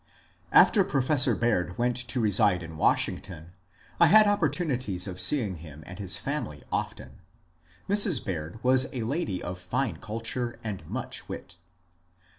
[0.51, 3.51] After Professor Baird went to reside in Washington
[3.99, 7.21] I had opportunities of seeing him and his family often.
[7.87, 8.25] Mrs.
[8.25, 11.57] Baird was a lady of fine culture and much wit.